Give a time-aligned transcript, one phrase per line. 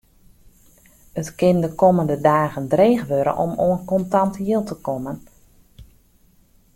[1.21, 5.17] It kin de kommende dagen dreech wurde om oan kontant jild te kommen.